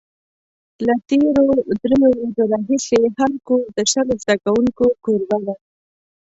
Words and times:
له 0.85 0.93
تېرو 1.09 1.43
درېیو 1.81 2.09
ورځو 2.17 2.43
راهیسې 2.53 2.99
هر 3.19 3.31
کور 3.47 3.63
د 3.77 3.79
شلو 3.91 4.13
زده 4.21 4.35
کوونکو 4.43 4.85
کوربه 5.03 5.37
دی. 5.45 5.55